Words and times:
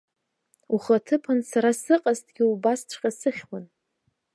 Ухаҭыԥан 0.73 1.39
сара 1.51 1.71
сыҟазҭгьы 1.81 2.43
убасҵәҟьа 2.51 3.11
сыхьуан. 3.19 3.65